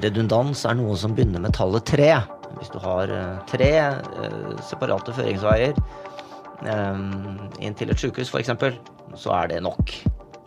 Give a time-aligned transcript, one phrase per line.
[0.00, 2.08] Redundans er noe som begynner med tallet tre.
[2.58, 7.04] Hvis du har eh, tre eh, separate føringsveier eh,
[7.64, 8.52] inn til et sykehus f.eks.,
[9.20, 9.94] så er det nok.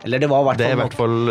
[0.06, 1.30] Eller det var i hvert Det er i hvert fall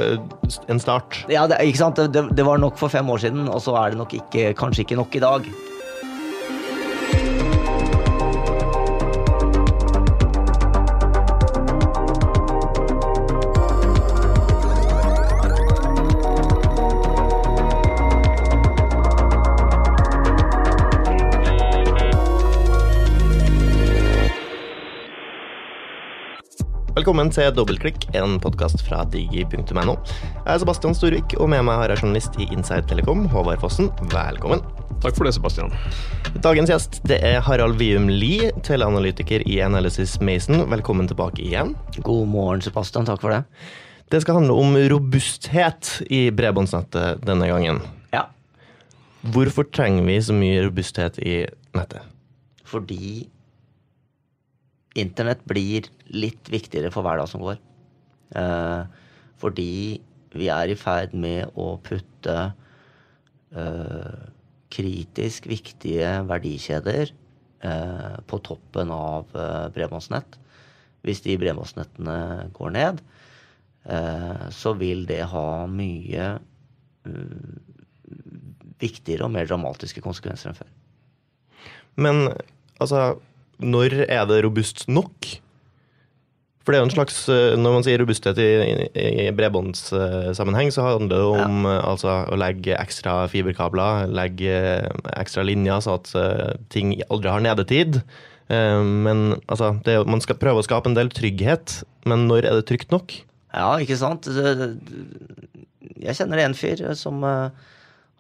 [0.72, 1.22] en start.
[1.32, 2.00] Ja, det, ikke sant?
[2.12, 4.84] Det, det var nok for fem år siden, og så er det nok ikke, kanskje
[4.86, 5.48] ikke nok i dag.
[27.06, 29.94] Velkommen til Dobbeltklikk, en podkast fra digi.no.
[29.94, 33.92] Jeg er Sebastian Storvik, og med meg har jeg journalist i Inside Telekom, Håvard Fossen.
[34.10, 34.64] Velkommen.
[35.04, 35.70] Takk for det, Sebastian.
[36.42, 40.64] Dagens gjest det er Harald Vium Lie, teleanalytiker i Analysis Mason.
[40.72, 41.76] Velkommen tilbake igjen.
[42.00, 43.06] God morgen, Sebastian.
[43.06, 43.44] Takk for det.
[44.10, 47.84] Det skal handle om robusthet i bredbåndsnettet denne gangen.
[48.18, 48.32] Ja.
[49.30, 51.44] Hvorfor trenger vi så mye robusthet i
[51.78, 52.02] nettet?
[52.66, 53.28] Fordi
[54.96, 57.60] internett blir litt viktigere for hver dag som går.
[58.40, 59.02] Eh,
[59.42, 59.72] fordi
[60.36, 62.38] vi er i ferd med å putte
[63.56, 64.24] eh,
[64.76, 67.12] kritisk viktige verdikjeder
[67.64, 70.40] eh, på toppen av eh, bredbåndsnett.
[71.06, 73.04] Hvis de bredbåndsnettene går ned,
[73.86, 76.32] eh, så vil det ha mye
[77.06, 77.62] eh,
[78.82, 80.74] viktigere og mer dramatiske konsekvenser enn før.
[81.96, 82.26] Men
[82.84, 83.22] altså,
[83.64, 85.32] når er det robust nok?
[86.66, 88.50] For det er jo en slags, eh, Når man sier robusthet i,
[88.98, 91.76] i, i bredbåndssammenheng, så handler det om ja.
[91.92, 97.46] altså, å legge ekstra fiberkabler, legge eh, ekstra linjer, så at eh, ting aldri har
[97.46, 98.02] nedetid.
[98.50, 102.58] Eh, Men altså, det, man skal prøve å skape en del trygghet, men når er
[102.58, 103.14] det trygt nok?
[103.54, 104.26] Ja, ikke sant?
[104.26, 107.70] Jeg kjenner en fyr som eh,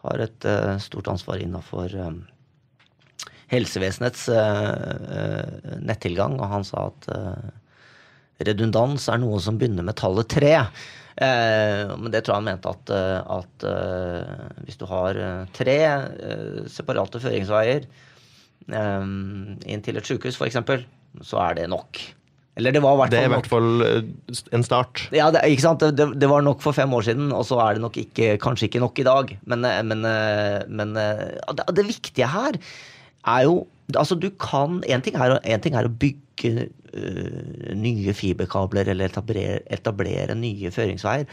[0.05, 1.89] har et eh, stort ansvar innafor
[3.51, 4.73] helsevesenets eh,
[5.19, 7.47] eh, nettilgang, og han sa at eh,
[8.45, 10.53] redundans er noe som begynner med tallet tre.
[11.15, 12.89] Men det tror jeg han mente at,
[13.31, 13.65] at
[14.65, 15.15] hvis du har
[15.55, 15.75] tre
[16.67, 17.85] separate føringsveier
[18.67, 20.59] inn til et sykehus f.eks.,
[21.23, 22.01] så er det nok.
[22.59, 25.05] Eller det var i hvert Det er i hvert fall en start.
[25.15, 25.85] Ja, det, ikke sant?
[25.95, 28.67] Det, det var nok for fem år siden, og så er det nok ikke, kanskje
[28.67, 29.31] ikke nok i dag.
[29.47, 30.03] Men, men,
[30.67, 32.59] men det, det viktige her
[33.25, 33.63] er jo
[33.93, 35.13] Altså, du kan En ting
[35.61, 41.27] ting er å bygge uh, nye fiberkabler eller etablere, etablere nye føringsveier.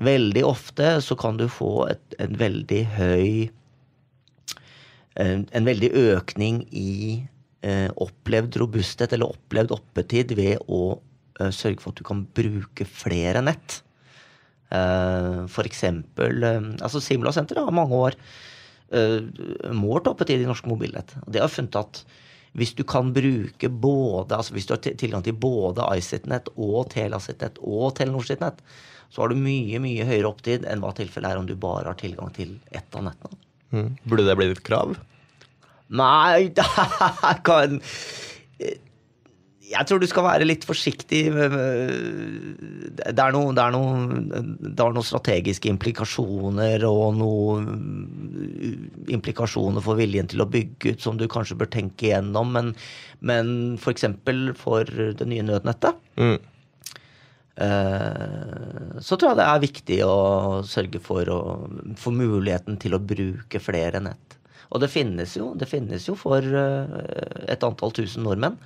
[0.00, 3.50] Veldig ofte så kan du få et, en veldig høy
[5.20, 7.20] en, en veldig økning i
[7.66, 12.88] uh, opplevd robusthet eller opplevd oppetid ved å uh, sørge for at du kan bruke
[12.88, 13.82] flere nett.
[14.72, 16.46] For eksempel
[16.80, 18.14] altså Simula Senter har mange år
[19.72, 21.14] målt oppetid i norsk mobilnett.
[21.24, 22.02] Og Det har funnet at
[22.52, 27.16] hvis du kan bruke både altså hvis du har tilgang til både iSitNet og Telia
[27.16, 28.26] og Telenor
[29.12, 31.98] så har du mye mye høyere opptid enn hva tilfellet er om du bare har
[32.00, 33.40] tilgang til ett av nettene.
[33.72, 33.90] Mm.
[34.08, 34.94] Burde det blitt et krav?
[35.92, 36.64] Nei, det
[37.44, 37.80] kan
[39.72, 41.32] Jeg tror du skal være litt forsiktig.
[41.32, 44.06] med- med- Det er noe, det er noe,
[44.92, 47.66] noen strategiske implikasjoner og noen
[49.08, 52.52] implikasjoner for viljen til å bygge ut som du kanskje bør tenke igjennom.
[52.52, 52.74] Men,
[53.20, 54.04] men f.eks.
[54.24, 56.38] For, for det nye nødnettet Mm.
[59.02, 61.38] så tror jeg det er viktig å sørge for å
[62.00, 64.38] få muligheten til å bruke flere nett.
[64.72, 68.56] Og det finnes jo, det finnes jo for et antall tusen nordmenn.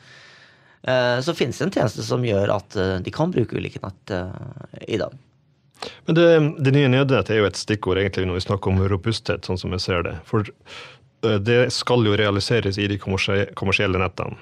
[0.82, 4.10] Eh, Så finnes det en tjeneste som gjør at eh, de kan bruke ulike nett
[4.10, 5.14] eh, i dag.
[6.06, 6.28] Men det,
[6.64, 9.74] det nye nødnettet er jo et stikkord egentlig når vi snakker om robusthet, sånn som
[9.76, 10.14] jeg ser det.
[10.28, 10.46] For
[11.42, 14.38] det skal jo realiseres i de kommersielle nettene.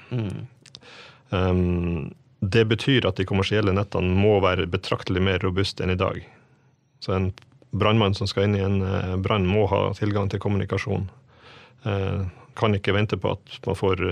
[1.33, 6.21] Um, det betyr at de kommersielle nettene må være betraktelig mer robuste enn i dag.
[7.03, 7.29] Så en
[7.75, 11.09] brannmann som skal inn i en brann, må ha tilgang til kommunikasjon.
[11.83, 14.03] Kan ikke vente på at man får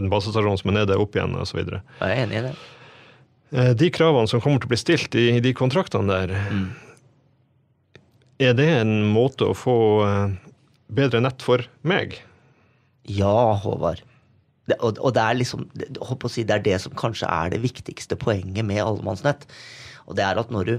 [0.00, 1.60] en basestasjon som er nede, opp igjen osv.
[1.64, 2.52] Jeg er enig i det.
[3.52, 6.36] Eh, De kravene som kommer til å bli stilt i, de kontraktene der,
[8.42, 10.38] er det en måte å få eh,
[10.92, 12.18] bedre nett for meg?
[13.08, 14.02] Ja, Håvard.
[14.70, 15.64] Det, og, og det er liksom
[16.30, 19.44] si, det er det som kanskje er det viktigste poenget med allemannsnett.
[20.06, 20.74] Og det er at når du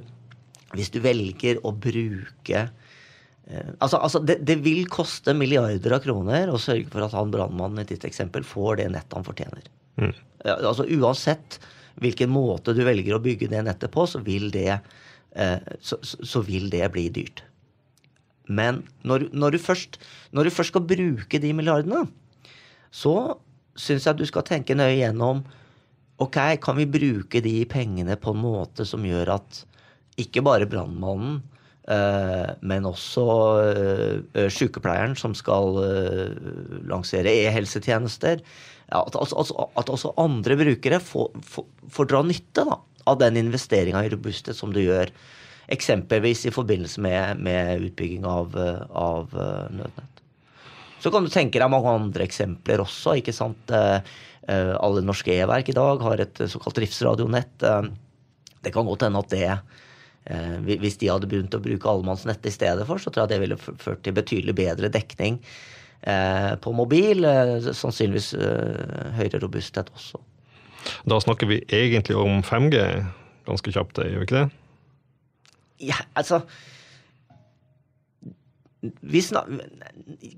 [0.74, 2.63] Hvis du velger å bruke
[3.44, 7.84] Altså, altså det, det vil koste milliarder av kroner å sørge for at han brannmannen
[7.84, 9.66] i ditt eksempel får det nettet han fortjener.
[10.00, 10.13] Mm.
[10.56, 11.60] altså Uansett
[12.01, 14.80] hvilken måte du velger å bygge det nettet på, så vil det,
[15.36, 17.44] eh, så, så, vil det bli dyrt.
[18.50, 20.00] Men når, når, du først,
[20.31, 22.06] når du først skal bruke de milliardene,
[22.94, 23.38] så
[23.80, 25.45] syns jeg at du skal tenke nøye gjennom
[26.22, 29.63] Ok, kan vi bruke de pengene på en måte som gjør at
[30.22, 31.52] ikke bare brannmannen, eh,
[32.63, 33.24] men også
[33.75, 36.38] eh, sykepleieren som skal eh,
[36.88, 38.39] lansere e-helsetjenester,
[38.94, 44.03] altså, altså, at også andre brukere får, får, får dra nytte da, av den investeringa
[44.06, 45.12] i robusthet som du gjør.
[45.71, 50.24] Eksempelvis i forbindelse med, med utbygging av, eh, av eh, nødnett.
[51.03, 53.18] Så kan du tenke deg mange andre eksempler også.
[53.19, 53.71] ikke sant?
[53.75, 54.00] Eh,
[54.47, 57.63] eh, Alle norske e-verk i dag har et såkalt driftsradionett.
[57.63, 57.91] Eh,
[58.63, 59.63] Det kan godt hende at det eh,
[60.63, 63.57] Hvis de hadde begynt å bruke allemannsnettet i stedet for, så tror jeg det ville
[63.59, 65.39] ført til betydelig bedre dekning
[66.07, 67.25] eh, på mobil.
[67.27, 70.21] eh, Sannsynligvis eh, høyere robusthet også.
[71.07, 72.79] Da snakker vi egentlig om 5G
[73.47, 74.47] ganske kjapt, gjør vi ikke det?
[75.83, 76.43] Ja, altså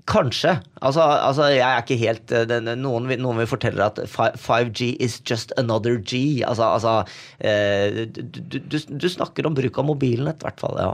[0.06, 0.52] Kanskje.
[0.80, 5.18] Altså, altså, jeg er ikke helt eh, den, noen, noen vil fortelle at 5G is
[5.26, 6.42] just another G.
[6.46, 6.94] Altså, altså
[7.42, 10.78] eh, du, du, du, snakker om bruk av mobilnett, i hvert fall.
[10.78, 10.92] ja.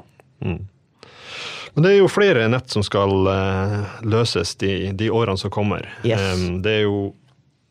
[1.73, 5.89] Men det er jo flere nett som skal eh, løses de, de årene som kommer.
[6.05, 6.41] Yes.
[6.65, 7.13] Det er jo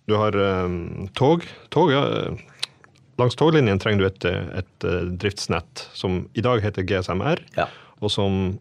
[0.10, 0.34] Du har
[1.16, 1.46] tog.
[1.70, 2.02] tog ja,
[3.22, 4.26] langs toglinjen trenger du et,
[4.64, 4.86] et
[5.22, 7.68] driftsnett som i dag heter GSMR, Ja.
[8.02, 8.58] og som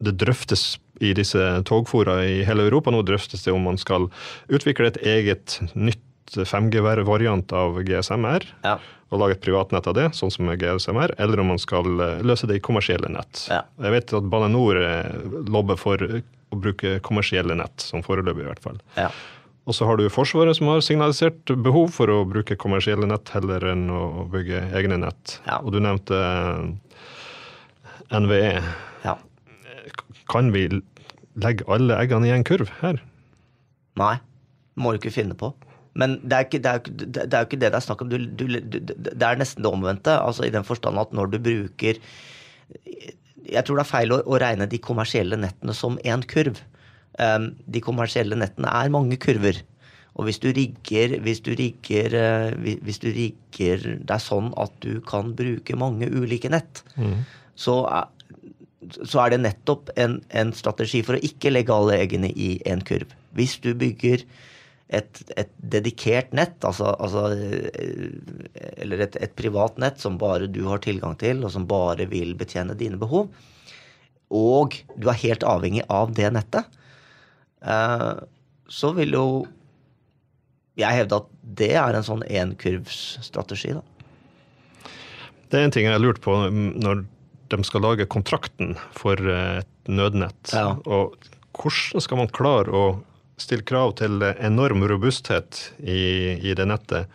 [0.00, 2.92] det drøftes i disse togfora i hele Europa.
[2.92, 4.08] Nå drøftes det om man skal
[4.52, 6.00] utvikle et eget nytt
[6.30, 8.76] 5G-variant av GSMR Ja.
[9.10, 12.46] og lage et privatnett av det, sånn som GSMR, eller om man skal eh, løse
[12.46, 13.46] det i kommersielle nett.
[13.50, 13.64] Ja.
[13.82, 15.10] Jeg vet at Bane NOR eh,
[15.50, 18.78] lobber for å bruke kommersielle nett, som foreløpig i hvert fall.
[18.94, 19.08] Ja.
[19.66, 23.66] Og så har du Forsvaret som har signalisert behov for å bruke kommersielle nett heller
[23.72, 25.36] enn å bygge egne nett.
[25.64, 26.70] Og du nevnte eh,
[28.20, 28.54] NVE.
[30.30, 30.66] Kan vi
[31.40, 33.00] legge alle eggene i en kurv her?
[34.00, 34.16] Nei.
[34.80, 35.50] Må du ikke finne på.
[35.98, 38.10] Men det er, ikke, det, er, det er jo ikke det det er snakk om.
[38.12, 40.14] Du, du, du, det er nesten det omvendte.
[40.14, 41.98] altså I den forstand at når du bruker
[43.50, 46.60] Jeg tror det er feil å, å regne de kommersielle nettene som én kurv.
[47.18, 49.58] Um, de kommersielle nettene er mange kurver.
[50.14, 54.72] Og hvis du rigger, hvis du rigger, uh, hvis du rigger det er sånn at
[54.84, 56.84] du kan bruke mange ulike nett,
[57.58, 58.06] så, er,
[58.98, 62.82] så er det nettopp en, en strategi for å ikke legge alle eggene i én
[62.86, 63.12] kurv.
[63.36, 64.24] Hvis du bygger
[64.90, 68.10] et, et dedikert nett, altså, altså eh,
[68.82, 72.34] Eller et, et privat nett som bare du har tilgang til, og som bare vil
[72.38, 73.30] betjene dine behov,
[74.30, 76.82] og du er helt avhengig av det nettet,
[77.62, 78.12] eh,
[78.70, 79.26] så vil jo
[80.78, 83.82] jeg hevde at det er en sånn enkurvsstrategi, da.
[85.50, 87.02] Det er en ting jeg har lurt på når
[87.50, 90.52] de skal lage kontrakten for eh, et nødnett.
[90.54, 90.76] Ja.
[90.86, 91.16] Og
[91.58, 92.84] hvordan skal man klare å
[93.40, 97.10] stille krav til enorm robusthet i, i det nettet,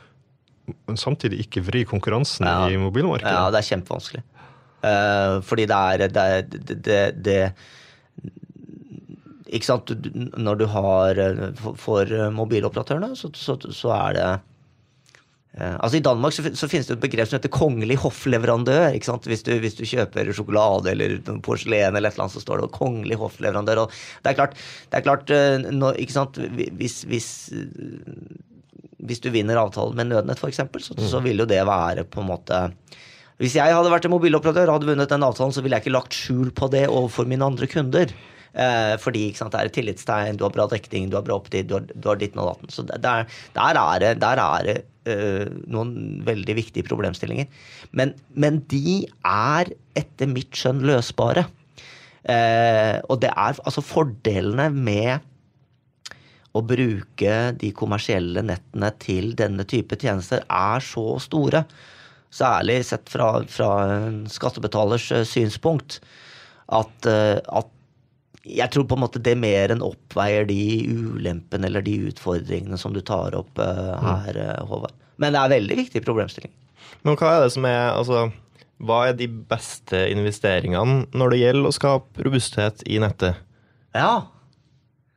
[0.90, 2.66] men samtidig ikke vri konkurransen Ja.
[2.70, 3.32] i mobilmarkedet?
[3.32, 4.24] Ja, det er kjempevanskelig.
[4.86, 7.38] Uh, fordi det er det, det, det, det
[9.50, 9.90] Ikke sant.
[10.38, 14.44] Når du har eh, For, for mobiloperatørene, så, så, så er det eh,
[15.56, 18.90] Altså I Danmark så, så finnes det et begrep som heter kongelig hoffleverandør.
[19.24, 21.16] Hvis du, hvis du kjøper sjokolade eller
[21.46, 23.86] porselen eller et eller annet, så står det kongelig hoffleverandør.
[23.86, 23.94] og
[24.26, 24.58] Det er klart,
[24.92, 26.02] det er klart eh, når?
[26.76, 27.30] Hvis, hvis
[29.06, 32.30] hvis du vinner avtalen med Nødnett f.eks., så, så vil jo det være på en
[32.30, 32.62] måte
[33.42, 35.98] Hvis jeg hadde vært en mobiloperatør og hadde vunnet den avtalen, så ville jeg ikke
[35.98, 38.14] lagt skjul på det overfor mine andre kunder.
[38.56, 41.68] Eh, fordi sant, det er et tillitstegn, du har bra dekning, du har bra opptid,
[41.68, 42.72] du har, du har ditten og datten.
[42.72, 43.26] Så der,
[43.58, 45.92] der, er det, der er det eh, noen
[46.26, 47.46] veldig viktige problemstillinger.
[47.94, 51.46] Men, men de er etter mitt skjønn løsbare.
[52.26, 55.26] Eh, og det er altså fordelene med
[56.56, 61.66] å bruke de kommersielle nettene til denne type tjenester er så store,
[62.34, 63.70] særlig sett fra, fra
[64.32, 66.00] skattebetalers eh, synspunkt,
[66.74, 67.70] at, eh, at
[68.46, 72.94] jeg tror på en måte det mer enn oppveier de ulempene eller de utfordringene som
[72.94, 74.70] du tar opp uh, her, mm.
[74.70, 74.94] Håvard.
[75.22, 76.54] Men det er veldig viktig problemstilling.
[77.06, 78.28] Men hva er det som er altså,
[78.86, 83.42] Hva er de beste investeringene når det gjelder å skape robusthet i nettet?
[83.96, 84.28] Ja,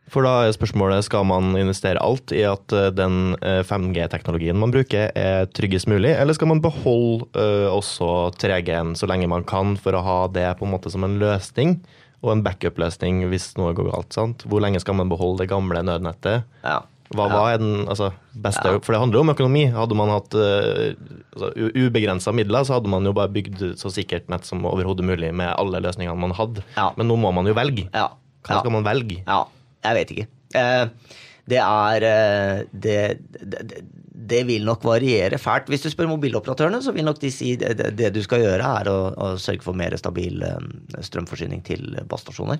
[0.08, 4.72] For da er spørsmålet skal man investere alt i at eh, den eh, 5G-teknologien man
[4.72, 9.74] bruker er tryggest mulig, eller skal man beholde uh, også 3G-en så lenge man kan
[9.76, 11.76] for å ha det på en måte som en løsning?
[12.24, 14.14] Og en backup-løsning hvis noe går galt.
[14.16, 14.44] sant?
[14.48, 16.46] Hvor lenge skal man beholde det gamle nødnettet?
[16.64, 16.80] ja.
[17.16, 19.62] Hva var den altså, beste For det handler jo om økonomi.
[19.72, 20.90] Hadde man hatt uh,
[21.32, 25.30] altså, ubegrensa midler, så hadde man jo bare bygd så sikkert nett som overhodet mulig
[25.32, 26.64] med alle løsningene man hadde.
[26.76, 26.90] Ja.
[26.98, 27.86] Men nå må man jo velge.
[27.94, 28.10] Ja.
[28.44, 29.22] Hva skal man velge?
[29.24, 29.40] Ja,
[29.88, 30.28] jeg vet ikke.
[30.52, 32.98] Uh, det er uh, det,
[33.40, 33.82] det, det
[34.18, 35.68] vil nok variere fælt.
[35.70, 38.70] Hvis du spør mobiloperatørene, så vil nok de si det, det, det du skal gjøre,
[38.80, 42.58] er å, å sørge for mer stabil eh, strømforsyning til basestasjoner.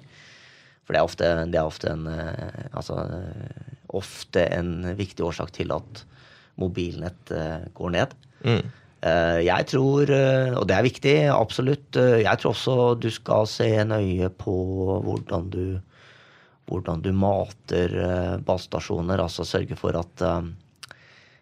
[0.87, 5.53] For det er ofte, det er ofte en eh, altså, eh, ofte en viktig årsak
[5.57, 6.05] til at
[6.59, 7.31] mobilnett
[7.79, 8.15] går ned.
[8.43, 8.65] Mm.
[9.47, 10.11] Jeg tror,
[10.59, 14.55] og det er viktig, absolutt, jeg tror også du skal se nøye på
[15.07, 15.79] hvordan du,
[16.67, 17.95] hvordan du mater
[18.43, 19.23] basestasjoner.
[19.23, 20.27] Altså sørge for at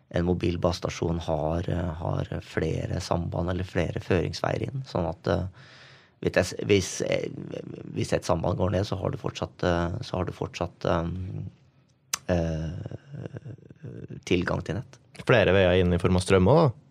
[0.09, 4.85] en mobil basestasjon har, eh, har flere samband eller flere føringsveier inn.
[4.87, 5.45] Sånn at eh,
[6.63, 7.29] hvis, eh,
[7.95, 11.45] hvis et samband går ned, så har du fortsatt, har du fortsatt um,
[12.33, 12.71] uh,
[14.25, 14.99] tilgang til nett.
[15.27, 16.86] Flere veier inn i form av strøm òg, da.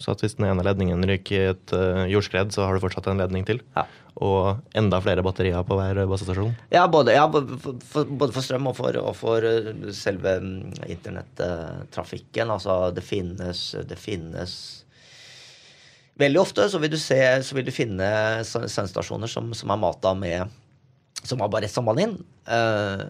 [0.00, 3.06] Så at hvis den ene ledningen ryker i et uh, jordskred, så har du fortsatt
[3.12, 3.60] en ledning til.
[3.76, 3.86] Ja.
[4.24, 6.54] Og enda flere batterier på hver basestasjon.
[6.74, 10.36] Ja, både, ja, både for, for, både for strøm og for, og for eh, selve
[10.42, 12.52] mm, internettrafikken.
[12.54, 14.56] Altså, det finnes, det finnes
[16.14, 18.06] Veldig ofte så vil du, se, så vil du finne
[18.46, 20.52] sendstasjoner som, som er mata med
[21.26, 22.14] Som har bare ett samband inn.
[22.46, 23.02] Uh,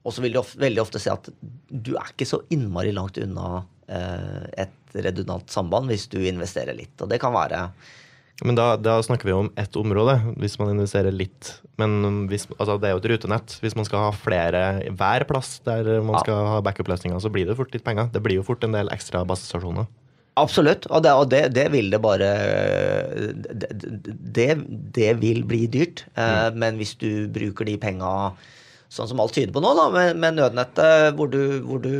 [0.00, 1.28] og så vil du of, veldig ofte se at
[1.68, 6.94] du er ikke så innmari langt unna uh, et redundant samband hvis du investerer litt.
[7.00, 7.68] Og det kan være
[8.44, 11.54] Men da, da snakker vi om ett område, hvis man investerer litt.
[11.80, 13.54] Men hvis, altså det er jo et rutenett.
[13.62, 16.24] Hvis man skal ha flere hver plass der man Ja.
[16.24, 18.10] skal ha backup-løsninger, så blir det fort litt penger.
[18.12, 19.88] Det blir jo fort en del ekstra basestasjoner.
[20.36, 22.28] Absolutt, og det, og det, det vil det bare
[24.36, 24.50] det,
[24.92, 26.04] det, vil bli dyrt.
[26.12, 26.58] Mm.
[26.60, 28.10] Men hvis du bruker de penga
[28.92, 31.90] sånn som alt tyder på nå, da, med, med nødnettet, hvor du, hvor du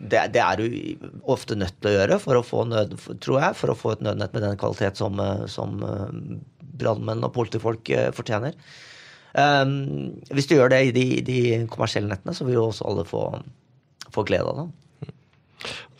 [0.00, 3.58] det, det er du ofte nødt til å gjøre for å få nød, tror jeg,
[3.60, 6.40] for å få et nødnett med den kvalitet som, som eh,
[6.80, 8.56] brannmenn og politifolk eh, fortjener.
[9.34, 11.38] Um, Hvis du gjør det i de, de
[11.70, 13.24] kommersielle nettene, så vil jo også alle få,
[14.14, 14.68] få glede av det.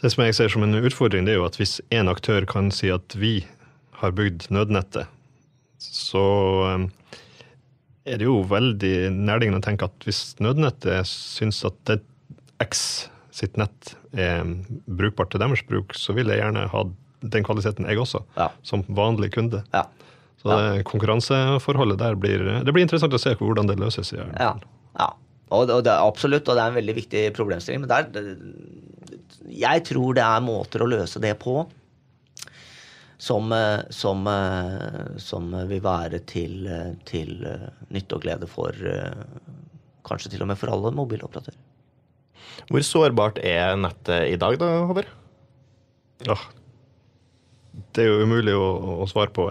[0.02, 2.68] Det som jeg ser som en utfordring, det er jo at hvis én aktør kan
[2.74, 3.38] si at vi
[4.02, 5.10] har bygd nødnettet,
[5.82, 6.24] så
[6.74, 6.90] um,
[8.04, 12.00] er det jo veldig nærliggende å tenke at hvis nødnettet syns at det
[12.62, 14.44] X sitt nett er
[14.86, 16.84] brukbart til deres bruk, så vil jeg gjerne ha
[17.24, 18.50] den kvaliteten, jeg også, Ja.
[18.62, 19.64] som vanlig kunde.
[19.72, 19.86] Ja.
[20.38, 24.12] Så det konkurranseforholdet der blir Det blir interessant å se hvordan det løses.
[24.12, 24.54] i Ja.
[24.98, 25.08] ja.
[25.50, 27.80] Og, og det er absolutt, og det er en veldig viktig problemstilling.
[27.80, 28.36] Men der,
[29.48, 31.66] jeg tror det er måter å løse det på
[33.18, 37.46] som, eh, som, eh, som vil være til, eh, til
[37.90, 38.72] nytte og glede for
[40.04, 41.56] kanskje til og med for alle mobiloperatører.
[42.70, 45.08] Hvor sårbart er nettet i dag, da, Håvard?
[46.24, 46.36] Ja.
[47.92, 49.48] Det er jo umulig å, å svare på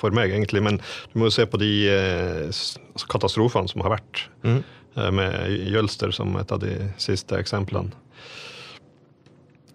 [0.00, 0.62] for meg, egentlig.
[0.64, 0.80] Men
[1.12, 6.14] du må jo se på de eh, altså katastrofene som har vært, eh, med Jølster
[6.14, 7.92] som et av de siste eksemplene.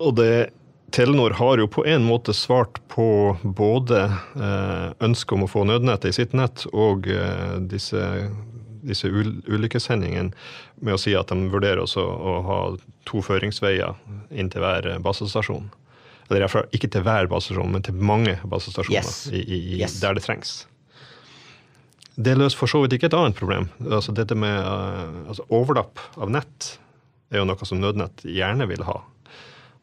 [0.04, 0.52] Og det
[0.92, 3.06] Telenor har jo på en måte svart på
[3.44, 4.04] både
[4.36, 8.02] eh, ønsket om å få nødnettet i sitt nett og eh, disse,
[8.86, 10.32] disse ul ulykkeshendingene
[10.86, 12.60] med å si at de vurderer også å ha
[13.10, 13.98] to føringsveier
[14.32, 15.68] inn til hver basestasjon.
[16.30, 19.26] Eller i hvert fall ikke til hver basestasjon, men til mange basestasjoner Yes.
[19.34, 20.00] i, i, i, Yes.
[20.02, 20.64] der det trengs.
[22.16, 23.68] Det løser for så vidt ikke et annet problem.
[23.90, 26.78] Altså dette med eh, altså overlapp av nett
[27.34, 29.02] er jo noe som nødnett gjerne vil ha.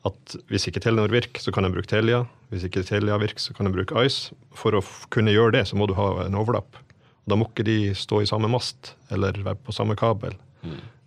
[0.08, 2.24] At hvis ikke Telenor virker, så kan jeg bruke Telia.
[2.50, 4.34] Hvis ikke Telia virker, så kan jeg bruke Ice.
[4.58, 4.82] For å
[5.14, 6.80] kunne gjøre det, så må du ha en overlapp.
[7.30, 10.34] Da må ikke de stå i samme mast eller være på samme kabel.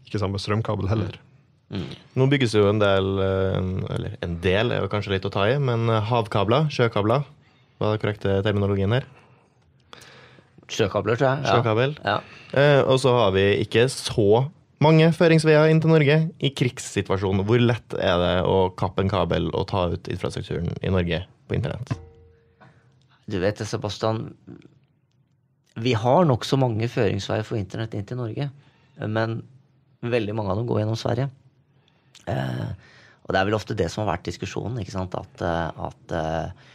[0.08, 1.20] Ikke samme strømkabel heller.
[2.16, 3.56] Nå bygges det jo en del eh,
[3.96, 7.26] Eller en del er jo kanskje litt å ta i, men eh, havkabler, sjøkabler.
[7.80, 9.08] Hva er den korrekte terminologien her?
[10.72, 11.50] Sjøkabler, tror jeg.
[11.50, 11.98] Sjøkabel.
[12.06, 12.20] Ja.
[12.56, 14.46] Eh, og så har vi ikke så
[14.84, 16.18] mange føringsveier inn til Norge.
[16.40, 20.94] I krigssituasjonen, hvor lett er det å kappe en kabel og ta ut infrastrukturen i
[20.94, 21.96] Norge på internett?
[23.26, 24.28] Du vet det, Sebastian.
[25.76, 28.50] Vi har nokså mange føringsveier for internett inn til Norge.
[29.02, 29.42] Men
[30.06, 31.30] veldig mange av dem går gjennom Sverige.
[32.30, 32.70] Eh,
[33.26, 34.80] og det er vel ofte det som har vært diskusjonen.
[34.82, 35.16] ikke sant?
[35.18, 36.72] At, eh, at, eh,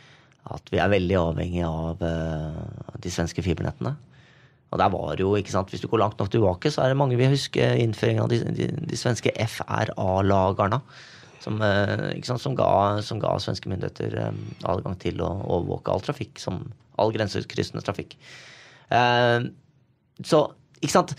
[0.50, 3.97] at vi er veldig avhengig av de svenske fibernettene.
[4.71, 6.99] Og der var jo, ikke sant, Hvis du går langt nok tilbake, så er det
[7.00, 10.81] mange vi husker innføringen av de, de, de svenske FRA-lagerne.
[11.41, 16.05] Som, eh, sant, som, ga, som ga svenske myndigheter eh, adgang til å overvåke all
[16.05, 16.62] trafikk, som
[17.00, 18.15] all grensekryssende trafikk.
[18.93, 19.49] Eh,
[20.21, 20.45] så,
[20.81, 21.17] ikke sant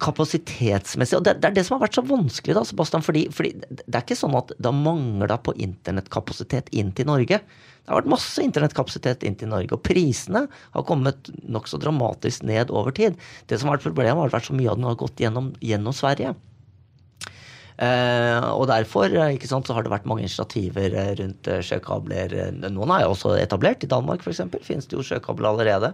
[0.00, 3.04] kapasitetsmessig Og det, det, er det som har vært så vanskelig, da, Sebastian.
[3.04, 7.40] Fordi, fordi det er ikke sånn at det har mangla på internettkapasitet inn til Norge.
[7.42, 12.72] Det har vært masse internettkapasitet inn til Norge, og prisene har kommet nokså dramatisk ned
[12.72, 13.16] over tid.
[13.48, 15.96] Det som har vært problemet, har vært så mye av den har gått gjennom, gjennom
[15.96, 16.34] Sverige.
[17.78, 22.34] Eh, og derfor ikke sant, så har det vært mange initiativer rundt sjøkabler.
[22.66, 23.84] Noen er jo også etablert.
[23.84, 25.92] I Danmark for eksempel, finnes det jo sjøkabler allerede.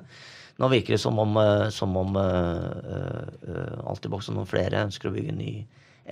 [0.62, 5.11] Nå virker det som om, eh, som om uh, uh, Altibox og noen flere ønsker
[5.11, 5.54] å bygge en ny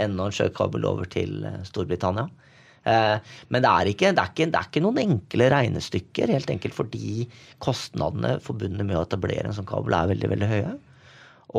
[0.03, 2.31] enda en sjøkabel over til Storbritannia.
[2.83, 6.75] Men det er, ikke, det, er ikke, det er, ikke, noen enkle regnestykker, helt enkelt
[6.75, 7.27] fordi
[7.63, 10.73] kostnadene forbundet med å etablere en sånn kabel er veldig, veldig høye.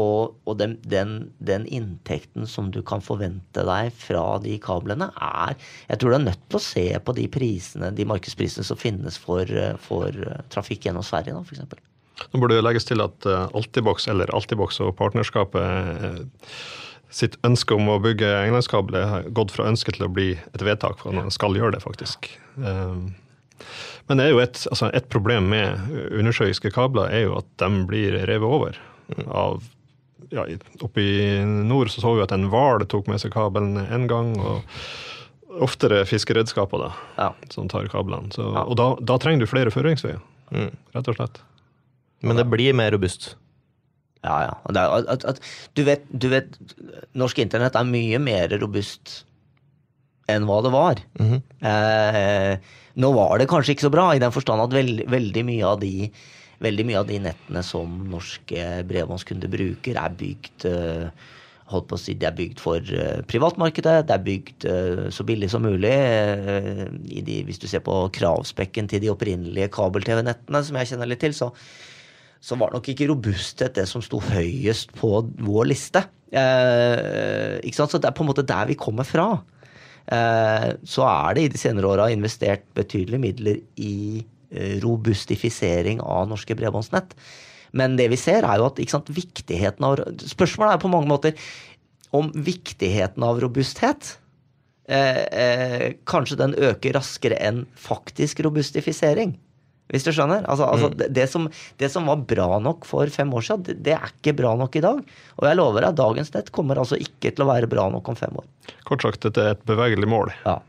[0.01, 5.53] Og, og den, den, den, inntekten som du kan forvente deg fra de kablene, er
[5.93, 9.21] Jeg tror du er nødt til å se på de prisene, de markedsprisene som finnes
[9.21, 9.47] for,
[9.85, 11.92] for trafikk gjennom Sverige, f.eks.
[12.31, 16.53] Nå burde det legges til at uh, Altibox, eller Altibox og partnerskapet uh,
[17.13, 20.97] sitt ønske om å bygge englandskabler har gått fra ønske til å bli et vedtak,
[21.03, 22.31] for man skal gjøre det, faktisk.
[22.57, 23.11] Uh,
[24.09, 27.85] men det er jo et, altså et, problem med undersjøiske kabler er jo at de
[27.87, 28.79] blir revet over.
[29.29, 29.63] av
[30.33, 30.45] ja,
[30.81, 34.35] Oppe i nord så så vi at en hval tok med seg kabelen en gang.
[34.41, 34.63] og
[35.63, 37.29] Oftere fiskeredskaper da, ja.
[37.53, 38.31] som tar kablene.
[38.33, 38.65] Så, ja.
[38.65, 40.17] Og da, da, trenger du flere føringsveier,
[40.49, 40.71] mm.
[40.95, 41.43] rett og slett.
[42.23, 43.33] Men det blir mer robust.
[44.23, 44.53] Ja, ja.
[44.71, 45.41] Er, at, at,
[45.75, 46.55] du, vet, du, vet,
[47.19, 49.23] norsk internett er mye mer robust
[50.31, 51.01] enn hva det var.
[51.19, 51.41] Mm -hmm.
[51.67, 52.57] eh,
[52.95, 55.79] nå var det kanskje ikke så bra, i den forstand at veld, veldig, mye av
[55.79, 56.11] de,
[56.59, 61.09] veldig mye av de nettene som norske bredbåndskunder bruker, er bygd eh,
[61.73, 64.07] holdt på å si, Det er bygd for uh, privatmarkedet.
[64.07, 65.93] Det er bygd uh, så billig som mulig.
[67.23, 71.33] De, hvis du ser på kravspekken til de opprinnelige kabel-TV-nettene, som jeg kjenner litt til,
[71.33, 71.49] så,
[72.43, 76.03] så var nok ikke robusthet det som sto høyest på vår liste.
[76.33, 77.93] Eh, ikke sant?
[77.93, 79.27] Så det er på en måte der vi kommer fra.
[80.11, 86.27] Eh, så er det i de senere åra investert betydelige midler i eh, robustifisering av
[86.31, 87.15] norske bredbåndsnett.
[87.79, 91.47] Men det vi ser, er jo at sant, viktigheten av Spørsmålet er på mange måter
[92.13, 94.17] om viktigheten av robusthet.
[94.91, 99.37] Eh, eh, kanskje den øker raskere enn faktisk robustifisering.
[99.91, 100.45] Hvis du skjønner?
[100.49, 101.01] Altså, altså mm.
[101.13, 101.47] det, som,
[101.81, 104.77] det, som, var bra nok for fem år siden, det, det, er ikke bra nok
[104.79, 105.01] i dag.
[105.37, 108.17] Og jeg lover deg, dagens nett kommer altså ikke til å være bra nok om
[108.17, 108.47] fem år.
[108.87, 110.31] Kort sagt, dette er et bevegelig mål.
[110.47, 110.61] Ja.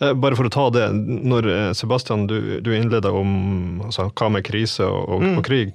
[0.00, 4.30] Eh, bare for å ta det, når eh, Sebastian, du, du innleda om altså, hva
[4.32, 5.32] med krise og, og, mm.
[5.36, 5.74] og, krig.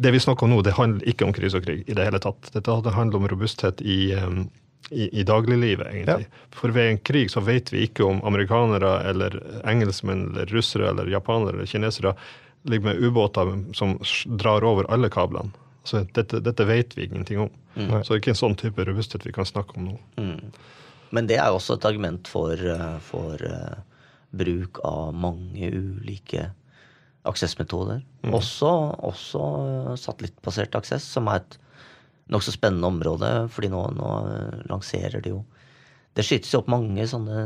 [0.00, 2.20] Det vi snakker om nå, det handler ikke om krise og krig i det hele
[2.22, 2.50] tatt.
[2.54, 4.46] Dette handler om robusthet i, um,
[4.90, 6.26] i, i dagliglivet, egentlig.
[6.30, 6.46] Ja.
[6.50, 9.36] For ved en krig så vet vi ikke om amerikanere eller
[9.68, 12.14] engelskmenn eller russere eller japanere eller kinesere
[12.62, 15.52] ligger med ubåter som drar over alle kablene.
[15.84, 17.50] Så dette, dette vet vi ingenting om.
[17.74, 17.88] Mm.
[18.02, 19.96] Så det er ikke en sånn type robusthet vi kan snakke om nå.
[20.20, 20.50] Mm.
[21.10, 23.80] Men det er også et argument for, eh, for uh,
[24.30, 26.50] bruk av mange ulike
[27.26, 28.04] aksessmetoder.
[28.22, 28.34] Mm.
[28.36, 28.70] Også,
[29.08, 29.42] også
[30.00, 31.58] satellittbasert aksess, som er et
[32.30, 34.10] nokså spennende område, fordi nå, nå,
[34.70, 35.42] lanserer de jo
[36.16, 37.40] Det skytes jo opp mange sånne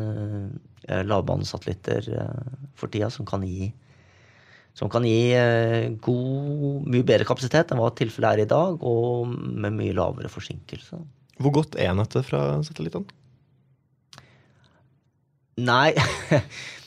[0.88, 3.72] eh, lavbanesatellitter eh, for tida som kan gi
[4.74, 9.28] som kan gi eh, god, mye bedre kapasitet enn hva tilfellet er i dag, og
[9.30, 10.98] med mye lavere forsinkelse.
[11.38, 13.06] Hvor godt er nettet fra satellittene?
[15.62, 15.92] Nei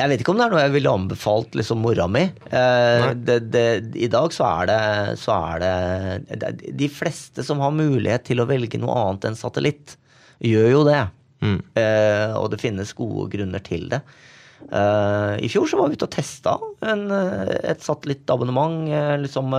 [0.00, 2.22] Jeg vet ikke om det er noe jeg ville anbefalt liksom mora mi.
[2.48, 3.64] Eh, det, det,
[4.00, 4.80] I dag så er, det,
[5.20, 9.98] så er det, De fleste som har mulighet til å velge noe annet enn satellitt,
[10.40, 11.02] gjør jo det.
[11.44, 11.58] Mm.
[11.82, 14.00] Eh, og det finnes gode grunner til det.
[14.68, 16.56] Eh, I fjor så var vi ute og testa
[16.88, 18.82] en, et satellittabonnement.
[18.88, 19.56] Eh, liksom,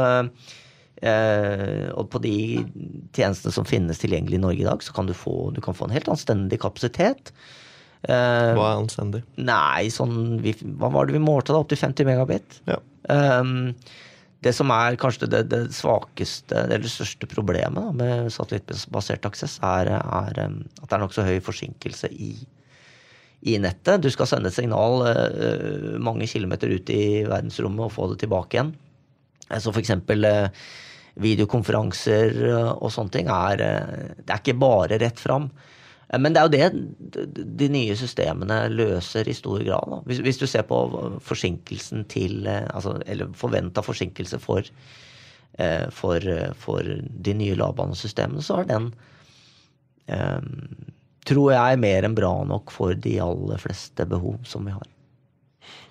[1.01, 2.37] eh, og på de
[3.13, 5.89] tjenestene som finnes tilgjengelig i Norge i dag, så kan du få, du kan få
[5.89, 7.33] en helt anstendig kapasitet.
[8.01, 9.19] Uh, Hva er anstendig?
[9.37, 11.61] Nei, sånn vi, Hva var det vi målte, da?
[11.61, 12.55] Opptil 50 megabit.
[12.69, 12.79] Ja.
[13.11, 13.75] Um,
[14.41, 19.59] det som er kanskje det, det svakeste, eller det største problemet da, med satellittbasert aksess,
[19.61, 22.31] er, er um, at det er nokså høy forsinkelse i,
[23.45, 24.01] i, nettet.
[24.01, 28.57] Du skal sende et signal uh, mange kilometer ut i verdensrommet og få det tilbake
[28.57, 28.73] igjen.
[29.51, 30.65] Så for eksempel uh,
[31.21, 32.39] videokonferanser
[32.71, 35.49] og sånne ting er Det er ikke bare rett fram.
[36.11, 40.01] Eh, men det er jo det de nye systemene løser i stor grad.
[40.09, 40.81] Hvis, hvis, du ser på
[41.23, 44.67] forsinkelsen til eh, altså, Eller forventa forsinkelse for,
[45.59, 46.27] eh, for,
[46.59, 46.93] for,
[47.27, 48.93] de nye lavbanesystemene, så er den
[51.23, 54.89] tror jeg er mer enn bra nok for de aller fleste behov som vi har.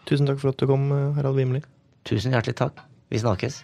[0.05, 1.63] Tusen takk for at du kom, Harald Wimli.
[2.05, 2.83] Tusen hjertelig takk.
[3.09, 3.63] Vi snakkes.